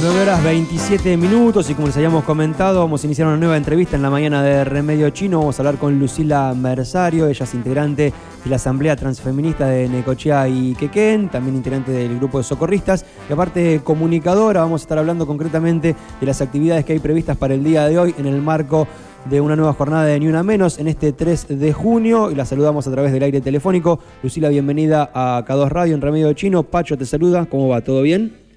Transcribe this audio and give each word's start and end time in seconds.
9 0.00 0.20
horas 0.20 0.44
27 0.44 1.16
minutos 1.16 1.68
y 1.70 1.74
como 1.74 1.88
les 1.88 1.96
habíamos 1.96 2.22
comentado, 2.22 2.78
vamos 2.78 3.02
a 3.02 3.06
iniciar 3.08 3.26
una 3.26 3.36
nueva 3.36 3.56
entrevista 3.56 3.96
en 3.96 4.02
la 4.02 4.10
mañana 4.10 4.44
de 4.44 4.62
Remedio 4.62 5.10
Chino. 5.10 5.40
Vamos 5.40 5.58
a 5.58 5.62
hablar 5.62 5.76
con 5.76 5.98
Lucila 5.98 6.54
Mersario, 6.54 7.26
ella 7.26 7.44
es 7.44 7.54
integrante 7.54 8.12
de 8.44 8.50
la 8.50 8.56
Asamblea 8.56 8.94
Transfeminista 8.94 9.66
de 9.66 9.88
Necochea 9.88 10.48
y 10.48 10.76
Quequén, 10.76 11.28
también 11.28 11.56
integrante 11.56 11.90
del 11.90 12.16
grupo 12.16 12.38
de 12.38 12.44
socorristas 12.44 13.04
y 13.28 13.32
aparte 13.32 13.80
comunicadora. 13.82 14.60
Vamos 14.60 14.82
a 14.82 14.84
estar 14.84 14.98
hablando 14.98 15.26
concretamente 15.26 15.96
de 16.20 16.26
las 16.26 16.40
actividades 16.42 16.84
que 16.84 16.92
hay 16.92 17.00
previstas 17.00 17.36
para 17.36 17.54
el 17.54 17.64
día 17.64 17.88
de 17.88 17.98
hoy 17.98 18.14
en 18.18 18.26
el 18.26 18.40
marco 18.40 18.86
de 19.24 19.40
una 19.40 19.56
nueva 19.56 19.72
jornada 19.72 20.04
de 20.04 20.20
Ni 20.20 20.28
Una 20.28 20.44
Menos 20.44 20.78
en 20.78 20.86
este 20.86 21.12
3 21.12 21.58
de 21.58 21.72
junio 21.72 22.30
y 22.30 22.36
la 22.36 22.44
saludamos 22.44 22.86
a 22.86 22.92
través 22.92 23.10
del 23.12 23.24
aire 23.24 23.40
telefónico. 23.40 23.98
Lucila, 24.22 24.48
bienvenida 24.48 25.10
a 25.12 25.44
K2 25.44 25.68
Radio 25.70 25.96
en 25.96 26.00
Remedio 26.00 26.32
Chino. 26.34 26.62
Pacho 26.62 26.96
te 26.96 27.04
saluda, 27.04 27.46
¿cómo 27.46 27.66
va? 27.66 27.80
¿Todo 27.80 28.02
bien? 28.02 28.47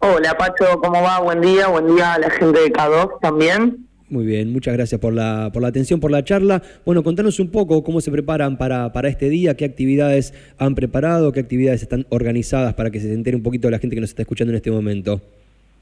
Hola 0.00 0.36
Pacho, 0.38 0.80
¿cómo 0.80 1.02
va? 1.02 1.20
Buen 1.20 1.40
día, 1.40 1.66
buen 1.66 1.94
día 1.94 2.14
a 2.14 2.18
la 2.18 2.30
gente 2.30 2.60
de 2.60 2.72
K2 2.72 3.18
también. 3.20 3.88
Muy 4.08 4.24
bien, 4.24 4.52
muchas 4.52 4.74
gracias 4.74 5.00
por 5.00 5.12
la, 5.12 5.50
por 5.52 5.60
la 5.60 5.68
atención, 5.68 5.98
por 5.98 6.10
la 6.10 6.24
charla. 6.24 6.62
Bueno, 6.86 7.02
contanos 7.02 7.40
un 7.40 7.50
poco 7.50 7.82
cómo 7.82 8.00
se 8.00 8.10
preparan 8.10 8.56
para, 8.56 8.92
para 8.92 9.08
este 9.08 9.28
día, 9.28 9.56
qué 9.56 9.64
actividades 9.64 10.32
han 10.56 10.74
preparado, 10.76 11.32
qué 11.32 11.40
actividades 11.40 11.82
están 11.82 12.06
organizadas 12.10 12.74
para 12.74 12.90
que 12.90 13.00
se 13.00 13.12
entere 13.12 13.36
un 13.36 13.42
poquito 13.42 13.68
la 13.70 13.80
gente 13.80 13.96
que 13.96 14.00
nos 14.00 14.10
está 14.10 14.22
escuchando 14.22 14.52
en 14.52 14.56
este 14.56 14.70
momento. 14.70 15.20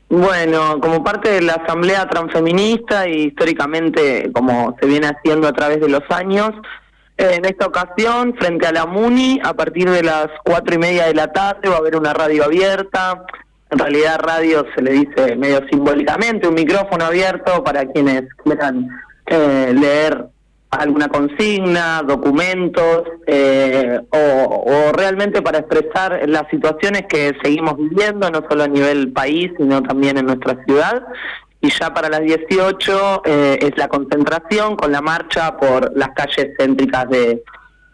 Bueno, 0.08 0.80
como 0.80 1.04
parte 1.04 1.30
de 1.30 1.42
la 1.42 1.54
Asamblea 1.54 2.08
Transfeminista 2.08 3.08
y 3.08 3.26
históricamente 3.26 4.30
como 4.32 4.76
se 4.80 4.86
viene 4.86 5.08
haciendo 5.08 5.46
a 5.46 5.52
través 5.52 5.80
de 5.80 5.88
los 5.88 6.02
años, 6.08 6.52
en 7.18 7.44
esta 7.44 7.66
ocasión, 7.66 8.34
frente 8.38 8.66
a 8.66 8.72
la 8.72 8.86
MUNI, 8.86 9.40
a 9.42 9.54
partir 9.54 9.90
de 9.90 10.02
las 10.02 10.28
cuatro 10.44 10.74
y 10.74 10.78
media 10.78 11.06
de 11.06 11.14
la 11.14 11.32
tarde 11.32 11.68
va 11.68 11.76
a 11.76 11.78
haber 11.78 11.96
una 11.96 12.12
radio 12.12 12.44
abierta, 12.44 13.24
en 13.70 13.78
realidad 13.78 14.20
radio 14.20 14.64
se 14.74 14.82
le 14.82 14.92
dice 14.92 15.36
medio 15.36 15.60
simbólicamente, 15.70 16.46
un 16.46 16.54
micrófono 16.54 17.04
abierto 17.04 17.64
para 17.64 17.86
quienes 17.86 18.22
quieran 18.44 18.88
eh, 19.26 19.72
leer 19.74 20.26
alguna 20.70 21.08
consigna, 21.08 22.02
documentos, 22.02 23.04
eh, 23.26 24.00
o, 24.10 24.92
realmente 24.92 25.42
para 25.42 25.58
expresar 25.58 26.28
las 26.28 26.48
situaciones 26.50 27.04
que 27.08 27.34
seguimos 27.42 27.76
viviendo, 27.76 28.30
no 28.30 28.44
solo 28.48 28.64
a 28.64 28.68
nivel 28.68 29.12
país, 29.12 29.50
sino 29.56 29.82
también 29.82 30.18
en 30.18 30.26
nuestra 30.26 30.62
ciudad. 30.64 31.02
Y 31.60 31.70
ya 31.70 31.92
para 31.94 32.08
las 32.08 32.20
18 32.20 33.22
eh, 33.24 33.58
es 33.60 33.72
la 33.76 33.88
concentración 33.88 34.76
con 34.76 34.92
la 34.92 35.00
marcha 35.00 35.56
por 35.56 35.96
las 35.96 36.10
calles 36.10 36.54
céntricas 36.58 37.08
de, 37.08 37.42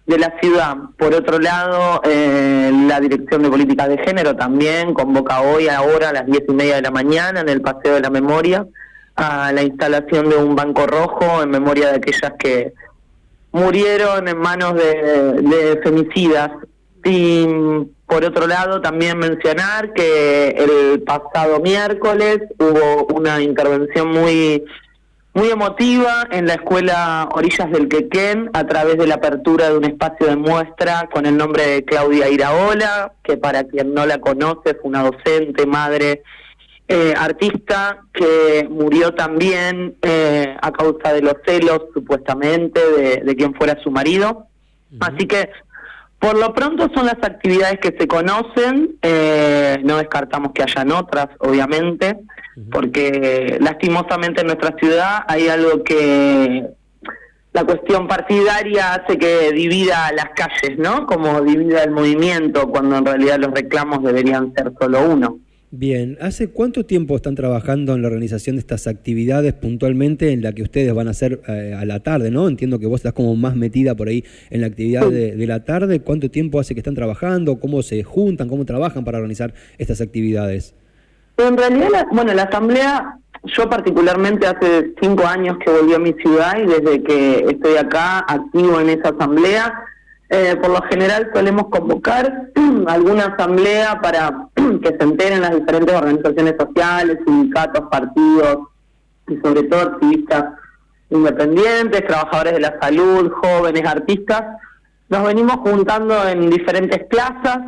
de 0.06 0.18
la 0.18 0.34
ciudad. 0.40 0.76
Por 0.98 1.14
otro 1.14 1.38
lado, 1.38 2.00
eh, 2.04 2.70
la 2.88 3.00
Dirección 3.00 3.42
de 3.42 3.50
Políticas 3.50 3.88
de 3.88 3.98
Género 3.98 4.34
también 4.34 4.94
convoca 4.94 5.40
hoy, 5.42 5.68
ahora 5.68 6.10
a 6.10 6.12
las 6.12 6.26
diez 6.26 6.42
y 6.48 6.52
media 6.52 6.76
de 6.76 6.82
la 6.82 6.90
mañana, 6.90 7.40
en 7.40 7.48
el 7.48 7.60
Paseo 7.60 7.94
de 7.94 8.00
la 8.00 8.10
Memoria, 8.10 8.66
a 9.14 9.52
la 9.52 9.62
instalación 9.62 10.28
de 10.28 10.36
un 10.36 10.56
banco 10.56 10.86
rojo 10.86 11.42
en 11.42 11.50
memoria 11.50 11.90
de 11.90 11.96
aquellas 11.96 12.32
que 12.38 12.72
murieron 13.52 14.26
en 14.26 14.38
manos 14.38 14.74
de, 14.74 15.42
de 15.42 15.80
femicidas. 15.82 16.50
Y 17.04 17.46
por 18.06 18.24
otro 18.24 18.46
lado, 18.46 18.80
también 18.80 19.18
mencionar 19.18 19.92
que 19.92 20.48
el 20.50 21.02
pasado 21.02 21.60
miércoles 21.60 22.38
hubo 22.58 23.06
una 23.06 23.40
intervención 23.40 24.08
muy 24.08 24.64
muy 25.34 25.48
emotiva 25.48 26.26
en 26.30 26.46
la 26.46 26.54
escuela 26.54 27.28
Orillas 27.32 27.70
del 27.70 27.88
Quequén 27.88 28.50
a 28.52 28.66
través 28.66 28.98
de 28.98 29.06
la 29.06 29.14
apertura 29.14 29.70
de 29.70 29.78
un 29.78 29.84
espacio 29.84 30.26
de 30.26 30.36
muestra 30.36 31.08
con 31.10 31.24
el 31.24 31.36
nombre 31.36 31.66
de 31.66 31.84
Claudia 31.84 32.28
Iraola, 32.28 33.12
que 33.22 33.38
para 33.38 33.64
quien 33.64 33.94
no 33.94 34.04
la 34.04 34.18
conoce 34.18 34.74
fue 34.74 34.90
una 34.90 35.02
docente, 35.02 35.64
madre, 35.64 36.22
eh, 36.86 37.14
artista 37.16 38.02
que 38.12 38.68
murió 38.68 39.14
también 39.14 39.96
eh, 40.02 40.54
a 40.60 40.70
causa 40.72 41.14
de 41.14 41.22
los 41.22 41.36
celos 41.46 41.84
supuestamente 41.94 42.80
de, 43.22 43.36
quien 43.36 43.54
fuera 43.54 43.80
su 43.82 43.90
marido. 43.90 44.46
Así 45.00 45.26
que 45.26 45.48
por 46.22 46.38
lo 46.38 46.54
pronto 46.54 46.88
son 46.94 47.06
las 47.06 47.16
actividades 47.20 47.80
que 47.80 47.96
se 47.98 48.06
conocen, 48.06 48.96
eh, 49.02 49.80
no 49.82 49.96
descartamos 49.96 50.52
que 50.52 50.62
hayan 50.62 50.92
otras, 50.92 51.26
obviamente 51.40 52.16
porque 52.70 53.58
lastimosamente 53.60 54.42
en 54.42 54.46
nuestra 54.46 54.76
ciudad 54.78 55.24
hay 55.26 55.48
algo 55.48 55.82
que 55.82 56.64
la 57.52 57.64
cuestión 57.64 58.06
partidaria 58.06 58.94
hace 58.94 59.18
que 59.18 59.50
divida 59.50 60.12
las 60.12 60.30
calles, 60.36 60.78
¿no? 60.78 61.06
Como 61.06 61.40
divida 61.40 61.82
el 61.82 61.90
movimiento, 61.90 62.68
cuando 62.68 62.96
en 62.96 63.04
realidad 63.04 63.38
los 63.40 63.50
reclamos 63.52 64.04
deberían 64.04 64.54
ser 64.54 64.72
solo 64.80 65.00
uno. 65.02 65.38
Bien, 65.74 66.18
¿hace 66.20 66.50
cuánto 66.50 66.84
tiempo 66.84 67.16
están 67.16 67.34
trabajando 67.34 67.94
en 67.94 68.02
la 68.02 68.08
organización 68.08 68.56
de 68.56 68.60
estas 68.60 68.86
actividades 68.86 69.54
puntualmente 69.54 70.30
en 70.30 70.42
la 70.42 70.52
que 70.52 70.62
ustedes 70.62 70.92
van 70.92 71.08
a 71.08 71.12
hacer 71.12 71.40
eh, 71.48 71.74
a 71.74 71.86
la 71.86 72.00
tarde, 72.00 72.30
¿no? 72.30 72.46
Entiendo 72.46 72.78
que 72.78 72.86
vos 72.86 72.96
estás 72.96 73.14
como 73.14 73.34
más 73.36 73.56
metida 73.56 73.94
por 73.94 74.08
ahí 74.08 74.22
en 74.50 74.60
la 74.60 74.66
actividad 74.66 75.08
de, 75.08 75.34
de, 75.34 75.46
la 75.46 75.64
tarde. 75.64 76.00
¿Cuánto 76.00 76.30
tiempo 76.30 76.60
hace 76.60 76.74
que 76.74 76.80
están 76.80 76.94
trabajando? 76.94 77.58
¿Cómo 77.58 77.82
se 77.82 78.02
juntan? 78.02 78.50
¿Cómo 78.50 78.66
trabajan 78.66 79.02
para 79.06 79.16
organizar 79.16 79.54
estas 79.78 80.02
actividades? 80.02 80.74
en 81.38 81.56
realidad, 81.56 82.06
bueno, 82.12 82.34
la 82.34 82.42
asamblea, 82.42 83.18
yo 83.44 83.70
particularmente 83.70 84.46
hace 84.46 84.92
cinco 85.00 85.26
años 85.26 85.56
que 85.64 85.70
volví 85.70 85.94
a 85.94 85.98
mi 85.98 86.12
ciudad 86.12 86.58
y 86.58 86.66
desde 86.66 87.02
que 87.02 87.46
estoy 87.48 87.76
acá 87.78 88.18
activo 88.28 88.78
en 88.78 88.90
esa 88.90 89.08
asamblea, 89.08 89.72
eh, 90.34 90.56
por 90.56 90.70
lo 90.70 90.80
general 90.90 91.30
solemos 91.34 91.68
convocar 91.68 92.50
alguna 92.86 93.26
asamblea 93.26 94.00
para 94.00 94.48
que 94.82 94.88
se 94.88 95.02
enteren 95.04 95.42
las 95.42 95.54
diferentes 95.54 95.94
organizaciones 95.94 96.54
sociales, 96.58 97.18
sindicatos, 97.26 97.82
partidos 97.90 98.58
y 99.28 99.36
sobre 99.36 99.64
todo 99.64 99.80
activistas 99.82 100.44
independientes, 101.10 102.06
trabajadores 102.06 102.54
de 102.54 102.60
la 102.60 102.78
salud, 102.80 103.30
jóvenes, 103.30 103.84
artistas. 103.86 104.42
Nos 105.10 105.22
venimos 105.24 105.56
juntando 105.56 106.26
en 106.26 106.48
diferentes 106.48 107.04
plazas 107.04 107.58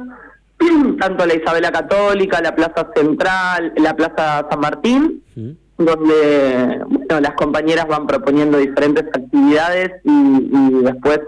tanto 1.00 1.26
la 1.26 1.34
Isabela 1.34 1.70
Católica, 1.70 2.40
la 2.40 2.54
Plaza 2.54 2.88
Central, 2.96 3.74
la 3.76 3.94
Plaza 3.94 4.46
San 4.50 4.60
Martín, 4.60 5.22
donde 5.76 6.80
bueno, 6.86 7.20
las 7.20 7.34
compañeras 7.34 7.86
van 7.88 8.06
proponiendo 8.06 8.56
diferentes 8.56 9.04
actividades 9.04 9.90
y, 10.04 10.82
después 10.82 11.20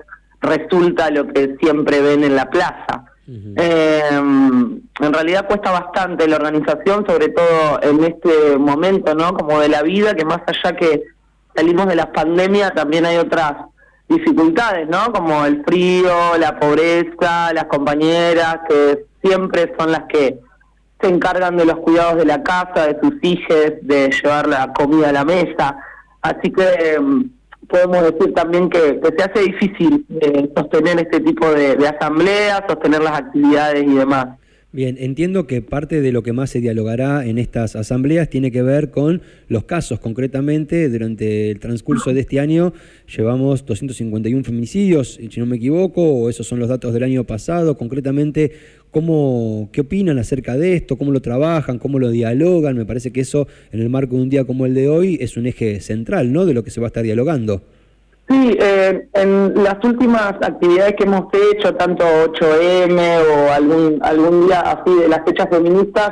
resulta 0.46 1.10
lo 1.10 1.26
que 1.26 1.56
siempre 1.60 2.00
ven 2.00 2.24
en 2.24 2.36
la 2.36 2.48
plaza. 2.48 3.04
Eh, 3.28 4.02
en 4.12 5.12
realidad 5.12 5.48
cuesta 5.48 5.72
bastante 5.72 6.28
la 6.28 6.36
organización, 6.36 7.04
sobre 7.06 7.28
todo 7.30 7.82
en 7.82 8.04
este 8.04 8.56
momento, 8.56 9.14
¿no? 9.14 9.34
Como 9.34 9.58
de 9.60 9.68
la 9.68 9.82
vida, 9.82 10.14
que 10.14 10.24
más 10.24 10.40
allá 10.46 10.76
que 10.76 11.02
salimos 11.54 11.88
de 11.88 11.96
las 11.96 12.06
pandemias, 12.06 12.72
también 12.74 13.04
hay 13.04 13.16
otras 13.16 13.54
dificultades, 14.08 14.88
¿no? 14.88 15.12
Como 15.12 15.44
el 15.44 15.64
frío, 15.64 16.38
la 16.38 16.58
pobreza, 16.58 17.52
las 17.52 17.64
compañeras 17.64 18.60
que 18.68 19.06
siempre 19.22 19.74
son 19.76 19.90
las 19.90 20.04
que 20.04 20.38
se 21.00 21.08
encargan 21.08 21.56
de 21.56 21.64
los 21.64 21.76
cuidados 21.78 22.16
de 22.16 22.24
la 22.24 22.42
casa, 22.42 22.86
de 22.86 22.98
sus 23.02 23.14
hijos, 23.22 23.72
de 23.82 24.10
llevar 24.10 24.46
la 24.46 24.72
comida 24.72 25.08
a 25.08 25.12
la 25.12 25.24
mesa. 25.24 25.76
Así 26.22 26.50
que 26.52 26.98
mm, 26.98 27.24
podemos 27.68 28.02
decir 28.02 28.34
también 28.34 28.68
que, 28.68 29.00
se 29.16 29.22
hace 29.22 29.40
difícil 29.40 30.06
eh, 30.20 30.50
sostener 30.56 30.98
este 31.00 31.20
tipo 31.20 31.50
de, 31.50 31.76
de 31.76 31.88
asambleas, 31.88 32.62
sostener 32.68 33.02
las 33.02 33.18
actividades 33.18 33.82
y 33.82 33.94
demás. 33.94 34.28
Bien, 34.76 34.98
entiendo 35.00 35.46
que 35.46 35.62
parte 35.62 36.02
de 36.02 36.12
lo 36.12 36.22
que 36.22 36.34
más 36.34 36.50
se 36.50 36.60
dialogará 36.60 37.24
en 37.24 37.38
estas 37.38 37.76
asambleas 37.76 38.28
tiene 38.28 38.50
que 38.50 38.60
ver 38.60 38.90
con 38.90 39.22
los 39.48 39.64
casos. 39.64 40.00
Concretamente, 40.00 40.90
durante 40.90 41.50
el 41.50 41.60
transcurso 41.60 42.12
de 42.12 42.20
este 42.20 42.40
año 42.40 42.74
llevamos 43.08 43.64
251 43.64 44.44
feminicidios, 44.44 45.18
si 45.30 45.40
no 45.40 45.46
me 45.46 45.56
equivoco, 45.56 46.02
o 46.02 46.28
esos 46.28 46.46
son 46.46 46.58
los 46.58 46.68
datos 46.68 46.92
del 46.92 47.04
año 47.04 47.24
pasado. 47.24 47.78
Concretamente, 47.78 48.52
¿cómo, 48.90 49.70
¿qué 49.72 49.80
opinan 49.80 50.18
acerca 50.18 50.58
de 50.58 50.74
esto? 50.74 50.98
¿Cómo 50.98 51.10
lo 51.10 51.22
trabajan? 51.22 51.78
¿Cómo 51.78 51.98
lo 51.98 52.10
dialogan? 52.10 52.76
Me 52.76 52.84
parece 52.84 53.12
que 53.12 53.22
eso, 53.22 53.48
en 53.72 53.80
el 53.80 53.88
marco 53.88 54.16
de 54.16 54.22
un 54.24 54.28
día 54.28 54.44
como 54.44 54.66
el 54.66 54.74
de 54.74 54.90
hoy, 54.90 55.16
es 55.22 55.38
un 55.38 55.46
eje 55.46 55.80
central 55.80 56.34
¿no? 56.34 56.44
de 56.44 56.52
lo 56.52 56.62
que 56.62 56.70
se 56.70 56.82
va 56.82 56.88
a 56.88 56.88
estar 56.88 57.02
dialogando. 57.02 57.62
Sí, 58.28 58.56
eh, 58.60 59.08
en 59.12 59.54
las 59.62 59.76
últimas 59.84 60.32
actividades 60.42 60.94
que 60.96 61.04
hemos 61.04 61.26
hecho, 61.32 61.74
tanto 61.76 62.04
8M 62.04 63.20
o 63.20 63.52
algún, 63.52 63.98
algún 64.02 64.46
día 64.46 64.60
así 64.60 64.94
de 64.96 65.08
las 65.08 65.24
fechas 65.24 65.48
feministas, 65.48 66.10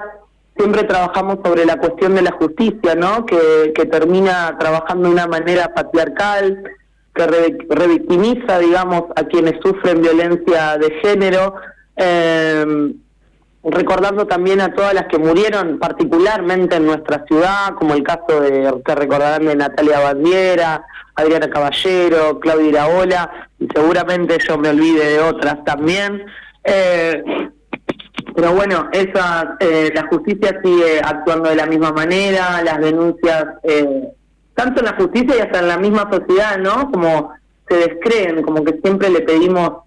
siempre 0.56 0.84
trabajamos 0.84 1.38
sobre 1.44 1.64
la 1.64 1.76
cuestión 1.76 2.14
de 2.14 2.22
la 2.22 2.30
justicia, 2.32 2.94
¿no? 2.94 3.26
Que, 3.26 3.72
que 3.74 3.86
termina 3.86 4.56
trabajando 4.60 5.08
de 5.08 5.14
una 5.14 5.26
manera 5.26 5.74
patriarcal, 5.74 6.62
que 7.14 7.26
revictimiza, 7.68 8.60
digamos, 8.60 9.04
a 9.16 9.24
quienes 9.24 9.54
sufren 9.60 10.00
violencia 10.00 10.78
de 10.78 10.90
género. 11.02 11.54
Eh, 11.96 12.94
recordando 13.64 14.26
también 14.26 14.60
a 14.60 14.74
todas 14.74 14.94
las 14.94 15.06
que 15.06 15.18
murieron 15.18 15.78
particularmente 15.78 16.76
en 16.76 16.86
nuestra 16.86 17.24
ciudad, 17.26 17.74
como 17.76 17.94
el 17.94 18.02
caso 18.02 18.40
de 18.40 18.72
que 18.84 18.94
recordarán 18.94 19.46
de 19.46 19.56
Natalia 19.56 20.00
Bandiera, 20.00 20.84
Adriana 21.14 21.48
Caballero, 21.48 22.40
Claudia 22.40 22.68
Iraola, 22.68 23.48
y 23.58 23.66
seguramente 23.74 24.38
yo 24.46 24.58
me 24.58 24.68
olvide 24.68 25.04
de 25.10 25.20
otras 25.20 25.64
también. 25.64 26.24
Eh, 26.64 27.22
Pero 28.34 28.52
bueno, 28.52 28.88
esa, 28.90 29.56
eh, 29.60 29.92
la 29.94 30.08
justicia 30.08 30.58
sigue 30.62 31.00
actuando 31.00 31.50
de 31.50 31.56
la 31.56 31.66
misma 31.66 31.92
manera, 31.92 32.62
las 32.64 32.80
denuncias, 32.80 33.44
eh, 33.62 34.08
tanto 34.54 34.80
en 34.80 34.86
la 34.86 34.96
justicia 34.96 35.36
y 35.36 35.40
hasta 35.40 35.60
en 35.60 35.68
la 35.68 35.78
misma 35.78 36.10
sociedad, 36.10 36.58
¿no? 36.58 36.90
Como 36.90 37.32
se 37.68 37.76
descreen, 37.76 38.42
como 38.42 38.64
que 38.64 38.80
siempre 38.82 39.08
le 39.08 39.20
pedimos 39.20 39.84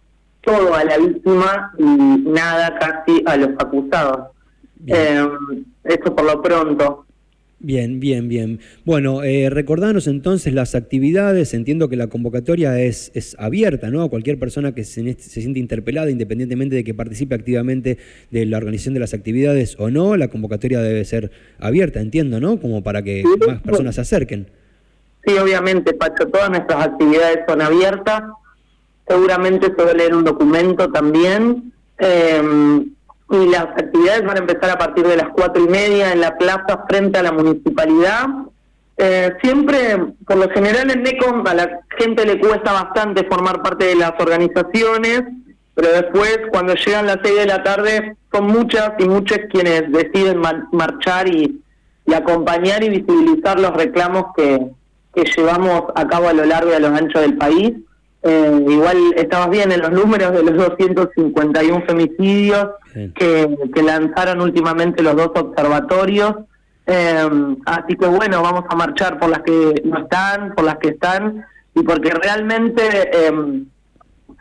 todo 0.48 0.74
a 0.74 0.84
la 0.86 0.98
víctima 0.98 1.74
y 1.78 1.84
nada 1.84 2.80
casi 2.80 3.22
a 3.26 3.36
los 3.36 3.50
acusados. 3.60 4.30
Eh, 4.88 5.28
esto 5.84 6.16
por 6.16 6.26
lo 6.26 6.42
pronto. 6.42 7.04
Bien, 7.60 8.00
bien, 8.00 8.30
bien. 8.30 8.60
Bueno, 8.86 9.24
eh, 9.24 9.50
recordanos 9.50 10.08
entonces 10.08 10.54
las 10.54 10.74
actividades. 10.74 11.54
Entiendo 11.54 11.90
que 11.90 11.98
la 11.98 12.08
convocatoria 12.08 12.80
es, 12.80 13.12
es 13.14 13.36
abierta, 13.40 13.90
¿no? 13.90 14.04
A 14.04 14.10
cualquier 14.10 14.40
persona 14.40 14.74
que 14.74 14.84
se, 14.84 15.02
se, 15.16 15.42
siente 15.42 15.60
interpelada, 15.60 16.10
independientemente 16.10 16.76
de 16.76 16.84
que 16.84 16.94
participe 16.94 17.36
activamente 17.36 17.98
de 18.32 18.46
la 18.46 18.58
organización 18.58 18.94
de 18.94 19.00
las 19.02 19.14
actividades 19.14 19.76
o 19.80 19.90
no, 19.90 20.16
la 20.16 20.30
convocatoria 20.30 20.82
debe 20.82 21.04
ser 21.04 21.32
abierta, 21.60 22.00
entiendo, 22.00 22.40
¿no? 22.40 22.60
Como 22.60 22.84
para 22.84 23.02
que 23.02 23.24
más 23.46 23.60
personas 23.62 23.96
se 23.96 24.02
acerquen. 24.02 24.48
Sí, 25.26 25.36
obviamente, 25.38 25.94
Pacho, 25.94 26.28
todas 26.28 26.52
nuestras 26.52 26.86
actividades 26.86 27.40
son 27.48 27.62
abiertas. 27.62 28.24
Seguramente 29.08 29.68
se 29.68 29.84
va 29.84 29.92
a 29.92 29.94
leer 29.94 30.16
un 30.16 30.24
documento 30.24 30.92
también. 30.92 31.74
Eh, 32.00 32.86
y 33.30 33.50
las 33.50 33.64
actividades 33.64 34.26
van 34.26 34.38
a 34.38 34.40
empezar 34.40 34.70
a 34.70 34.78
partir 34.78 35.06
de 35.06 35.18
las 35.18 35.30
cuatro 35.30 35.62
y 35.62 35.68
media 35.68 36.14
en 36.14 36.22
la 36.22 36.38
plaza 36.38 36.86
frente 36.88 37.20
a 37.20 37.24
la 37.24 37.32
municipalidad. 37.32 38.28
Eh, 38.96 39.34
siempre, 39.44 39.98
por 40.26 40.38
lo 40.38 40.50
general 40.50 40.90
en 40.90 41.04
NECOM 41.04 41.46
a 41.46 41.54
la 41.54 41.82
gente 41.98 42.26
le 42.26 42.40
cuesta 42.40 42.72
bastante 42.72 43.26
formar 43.26 43.62
parte 43.62 43.86
de 43.86 43.96
las 43.96 44.14
organizaciones, 44.18 45.24
pero 45.76 45.90
después 45.92 46.40
cuando 46.52 46.74
llegan 46.74 47.06
las 47.06 47.20
seis 47.24 47.36
de 47.36 47.46
la 47.46 47.64
tarde 47.64 48.16
son 48.32 48.48
muchas 48.48 48.94
y 48.98 49.08
muchos 49.08 49.40
quienes 49.52 49.92
deciden 49.92 50.42
marchar 50.72 51.28
y, 51.28 51.62
acompañar 52.16 52.82
y 52.84 52.90
visibilizar 52.90 53.60
los 53.60 53.74
reclamos 53.74 54.28
que, 54.36 54.66
que 55.14 55.26
llevamos 55.36 55.84
a 55.94 56.08
cabo 56.08 56.30
a 56.30 56.34
lo 56.34 56.46
largo 56.46 56.72
y 56.72 56.76
a 56.76 56.80
lo 56.80 56.88
ancho 56.88 57.20
del 57.20 57.38
país. 57.38 57.74
Eh, 58.28 58.66
igual 58.68 58.98
estamos 59.16 59.50
bien 59.52 59.72
en 59.72 59.80
los 59.80 59.92
números 59.92 60.34
de 60.34 60.44
los 60.44 60.58
251 60.58 61.86
femicidios 61.88 62.68
que, 63.16 63.48
lanzaron 63.82 64.42
últimamente 64.42 65.02
los 65.02 65.16
dos 65.16 65.32
observatorios. 65.34 66.34
Eh, 66.86 67.30
así 67.66 67.96
que 67.96 68.08
bueno, 68.08 68.42
vamos 68.42 68.66
a 68.70 68.76
marchar 68.76 69.18
por 69.18 69.30
las 69.30 69.44
que 69.44 69.82
no 69.86 70.00
están, 70.00 70.54
por 70.56 70.66
las 70.66 70.78
que 70.78 70.90
están, 70.90 71.46
y 71.74 71.84
porque 71.84 72.10
realmente 72.10 72.82
eh, 73.14 73.64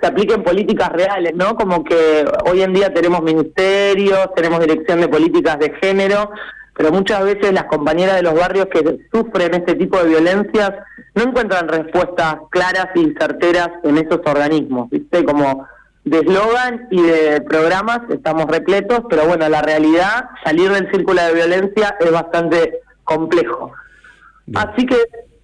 se 0.01 0.07
apliquen 0.07 0.43
políticas 0.43 0.91
reales, 0.91 1.35
¿no? 1.37 1.55
Como 1.55 1.85
que 1.85 2.25
hoy 2.51 2.63
en 2.63 2.73
día 2.73 2.93
tenemos 2.93 3.23
ministerios, 3.23 4.35
tenemos 4.35 4.59
dirección 4.59 5.01
de 5.01 5.09
políticas 5.09 5.61
de 5.61 5.75
género, 5.81 6.31
pero 6.77 6.93
muchas 6.93 7.25
veces 7.25 7.53
las 7.53 7.65
compañeras 7.65 8.17
de 8.17 8.23
los 8.23 8.35
barrios 8.35 8.67
que 8.67 8.99
sufren 9.13 9.55
este 9.55 9.75
tipo 9.75 9.99
de 9.99 10.09
violencias 10.09 10.73
no 11.15 11.23
encuentran 11.23 11.69
respuestas 11.69 12.37
claras 12.51 12.89
y 12.95 13.15
certeras 13.19 13.71
en 13.83 13.97
esos 13.97 14.21
organismos, 14.27 14.91
¿viste? 14.91 15.25
Como 15.25 15.67
de 16.05 16.19
eslogan 16.19 16.87
y 16.91 17.03
de 17.03 17.41
programas 17.41 18.01
estamos 18.11 18.47
repletos, 18.47 19.01
pero 19.09 19.27
bueno, 19.27 19.49
la 19.49 19.63
realidad, 19.63 20.29
salir 20.45 20.71
del 20.71 20.91
círculo 20.93 21.23
de 21.23 21.35
violencia 21.35 21.97
es 21.99 22.13
bastante 22.13 22.81
complejo. 23.05 23.73
Así 24.55 24.87
que, 24.87 24.99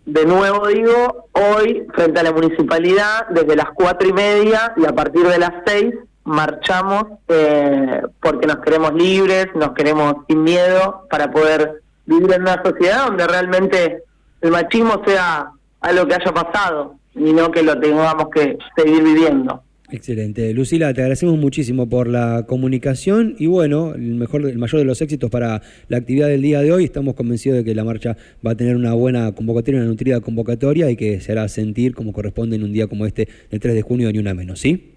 de 0.05 0.27
nuevo 0.27 0.69
digo, 0.69 1.29
hoy, 1.33 1.87
frente 1.95 2.21
a 2.21 2.25
la 2.25 2.33
municipalidad, 2.33 3.27
desde 3.31 3.57
las 3.57 3.71
cuatro 3.75 4.07
y 4.07 4.13
media 4.13 4.73
y 4.77 4.85
a 4.85 4.93
partir 4.93 5.27
de 5.27 5.39
las 5.39 5.53
seis, 5.67 5.95
marchamos 6.25 7.05
eh, 7.29 8.03
porque 8.21 8.47
nos 8.47 8.57
queremos 8.59 8.95
libres, 8.95 9.49
nos 9.55 9.73
queremos 9.73 10.15
sin 10.29 10.45
miedo 10.45 11.07
para 11.11 11.31
poder 11.31 11.83
vivir 12.07 12.33
en 12.33 12.43
una 12.43 12.63
sociedad 12.63 13.07
donde 13.07 13.27
realmente 13.27 14.03
el 14.41 14.51
machismo 14.51 15.03
sea 15.07 15.53
algo 15.81 16.07
que 16.07 16.15
haya 16.15 16.33
pasado 16.33 16.97
y 17.15 17.33
no 17.33 17.51
que 17.51 17.63
lo 17.63 17.79
tengamos 17.79 18.29
que 18.35 18.59
seguir 18.77 19.03
viviendo. 19.03 19.63
Excelente. 19.91 20.55
Lucila, 20.55 20.95
te 20.95 21.03
agradecemos 21.03 21.39
muchísimo 21.39 21.87
por 21.87 22.09
la 22.09 22.47
comunicación 22.49 23.37
y 23.39 23.47
bueno, 23.47 23.95
el 23.95 24.15
mejor, 24.15 24.47
el 24.47 24.57
mayor 24.57 24.79
de 24.79 24.87
los 24.87 25.03
éxitos 25.03 25.29
para 25.29 25.61
la 25.89 25.99
actividad 25.99 26.29
del 26.29 26.41
día 26.41 26.63
de 26.63 26.73
hoy. 26.73 26.85
Estamos 26.85 27.15
convencidos 27.15 27.59
de 27.59 27.65
que 27.65 27.75
la 27.75 27.85
marcha 27.85 28.17
va 28.45 28.53
a 28.53 28.55
tener 28.57 28.75
una 28.75 28.95
buena 28.95 29.33
convocatoria, 29.33 29.81
una 29.81 29.91
nutrida 29.91 30.21
convocatoria 30.21 30.91
y 30.91 30.97
que 30.97 31.21
se 31.21 31.33
hará 31.33 31.47
sentir 31.49 31.95
como 31.95 32.15
corresponde 32.15 32.57
en 32.57 32.63
un 32.63 32.73
día 32.73 32.87
como 32.87 33.05
este, 33.05 33.29
el 33.51 33.61
3 33.61 33.75
de 33.75 33.83
junio, 33.83 34.11
ni 34.11 34.19
una 34.19 34.33
menos, 34.33 34.61
¿sí? 34.61 34.92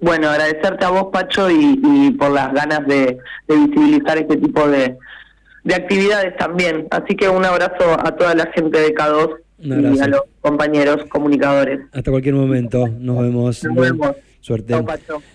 Bueno, 0.00 0.30
agradecerte 0.30 0.84
a 0.84 0.90
vos, 0.90 1.08
Pacho, 1.12 1.50
y, 1.50 2.10
por 2.18 2.30
las 2.30 2.52
ganas 2.52 2.86
de, 2.86 3.18
visibilizar 3.48 4.18
este 4.18 4.36
tipo 4.36 4.66
de, 4.68 4.96
de 5.64 5.74
actividades 5.74 6.36
también. 6.36 6.86
Así 6.90 7.14
que 7.14 7.28
un 7.28 7.44
abrazo 7.44 7.96
a 7.98 8.16
toda 8.16 8.34
la 8.34 8.46
gente 8.52 8.80
de 8.80 8.94
K2 8.94 9.36
y 9.58 10.00
a 10.00 10.06
los 10.08 10.22
compañeros 10.40 11.04
comunicadores. 11.10 11.80
Hasta 11.92 12.10
cualquier 12.10 12.34
momento. 12.34 12.88
Nos 12.88 13.20
vemos. 13.20 13.64
Nos 13.64 13.76
vemos. 13.76 14.16
Suerte. 14.40 14.74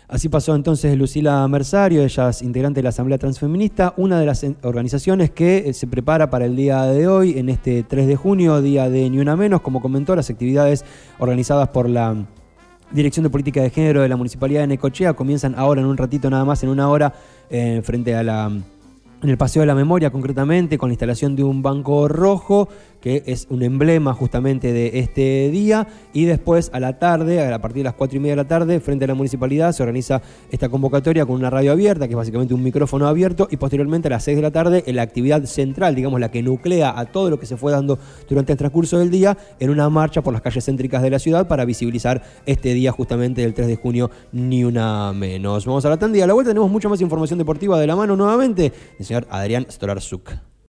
Así 0.07 0.29
pasó 0.29 0.55
entonces 0.55 0.97
Lucila 0.97 1.47
Mersario, 1.47 2.01
ella 2.03 2.29
es 2.29 2.41
integrante 2.41 2.79
de 2.79 2.83
la 2.83 2.89
Asamblea 2.89 3.19
Transfeminista, 3.19 3.93
una 3.97 4.19
de 4.19 4.25
las 4.25 4.43
organizaciones 4.63 5.29
que 5.29 5.57
eh, 5.57 5.73
se 5.73 5.85
prepara 5.85 6.31
para 6.31 6.45
el 6.45 6.55
día 6.55 6.81
de 6.85 7.07
hoy, 7.07 7.37
en 7.37 7.49
este 7.49 7.83
3 7.83 8.07
de 8.07 8.15
junio, 8.15 8.63
día 8.63 8.89
de 8.89 9.07
Ni 9.11 9.19
Una 9.19 9.35
Menos, 9.35 9.61
como 9.61 9.79
comentó, 9.79 10.15
las 10.15 10.31
actividades 10.31 10.85
organizadas 11.19 11.67
por 11.67 11.87
la 11.87 12.15
Dirección 12.91 13.23
de 13.23 13.29
Política 13.29 13.61
de 13.61 13.69
Género 13.69 14.01
de 14.01 14.09
la 14.09 14.15
Municipalidad 14.15 14.61
de 14.61 14.67
Necochea. 14.67 15.13
Comienzan 15.13 15.55
ahora 15.55 15.81
en 15.81 15.87
un 15.87 15.97
ratito 15.97 16.29
nada 16.29 16.45
más, 16.45 16.63
en 16.63 16.69
una 16.69 16.89
hora, 16.89 17.13
eh, 17.49 17.81
frente 17.83 18.15
a 18.15 18.23
la 18.23 18.51
en 19.21 19.29
el 19.29 19.37
Paseo 19.37 19.61
de 19.61 19.67
la 19.67 19.75
Memoria 19.75 20.11
concretamente, 20.11 20.77
con 20.77 20.89
la 20.89 20.93
instalación 20.93 21.35
de 21.35 21.43
un 21.43 21.61
banco 21.61 22.07
rojo, 22.07 22.69
que 23.01 23.21
es 23.27 23.45
un 23.51 23.61
emblema 23.61 24.13
justamente 24.13 24.73
de 24.73 24.99
este 24.99 25.49
día, 25.51 25.87
y 26.11 26.25
después 26.25 26.71
a 26.73 26.79
la 26.79 26.97
tarde, 26.97 27.53
a 27.53 27.61
partir 27.61 27.81
de 27.81 27.83
las 27.83 27.93
4 27.93 28.17
y 28.17 28.19
media 28.19 28.31
de 28.31 28.37
la 28.37 28.47
tarde, 28.47 28.79
frente 28.79 29.05
a 29.05 29.07
la 29.07 29.13
municipalidad, 29.13 29.73
se 29.73 29.83
organiza 29.83 30.23
esta 30.49 30.69
convocatoria 30.69 31.23
con 31.25 31.35
una 31.35 31.51
radio 31.51 31.71
abierta, 31.71 32.07
que 32.07 32.13
es 32.13 32.17
básicamente 32.17 32.55
un 32.55 32.63
micrófono 32.63 33.07
abierto, 33.07 33.47
y 33.51 33.57
posteriormente 33.57 34.07
a 34.07 34.11
las 34.11 34.23
6 34.23 34.37
de 34.37 34.41
la 34.41 34.49
tarde, 34.51 34.83
en 34.87 34.95
la 34.95 35.03
actividad 35.03 35.43
central, 35.45 35.93
digamos 35.93 36.19
la 36.19 36.31
que 36.31 36.41
nuclea 36.41 36.97
a 36.97 37.05
todo 37.05 37.29
lo 37.29 37.39
que 37.39 37.45
se 37.45 37.57
fue 37.57 37.71
dando 37.71 37.99
durante 38.27 38.53
el 38.53 38.57
transcurso 38.57 38.97
del 38.97 39.11
día, 39.11 39.37
en 39.59 39.69
una 39.69 39.87
marcha 39.89 40.23
por 40.23 40.33
las 40.33 40.41
calles 40.41 40.65
céntricas 40.65 41.03
de 41.03 41.11
la 41.11 41.19
ciudad 41.19 41.47
para 41.47 41.63
visibilizar 41.63 42.23
este 42.47 42.73
día 42.73 42.91
justamente 42.91 43.41
del 43.41 43.53
3 43.53 43.67
de 43.67 43.75
junio, 43.75 44.09
ni 44.31 44.63
una 44.63 45.13
menos. 45.13 45.67
Vamos 45.67 45.85
a 45.85 45.89
la 45.89 45.97
tanda 45.97 46.17
y 46.17 46.21
a 46.21 46.27
la 46.27 46.33
vuelta 46.33 46.49
tenemos 46.49 46.71
mucha 46.71 46.89
más 46.89 47.01
información 47.01 47.37
deportiva 47.37 47.79
de 47.79 47.85
la 47.85 47.95
mano 47.95 48.15
nuevamente 48.15 48.73
señor 49.05 49.27
Adrián 49.29 49.67
Storarzuk. 49.69 50.31